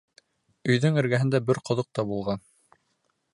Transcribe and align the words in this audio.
Өйҙөң 0.75 0.97
эргәһендә 1.01 1.41
бер 1.51 1.61
ҡоҙоҡ 1.69 1.91
та 1.99 2.07
булған. 2.13 2.43